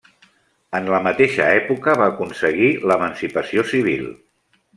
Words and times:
En 0.77 0.87
la 0.93 1.01
mateixa 1.07 1.49
època 1.57 1.95
va 2.01 2.07
aconseguir 2.15 2.71
l'emancipació 2.93 3.69
civil. 3.75 4.11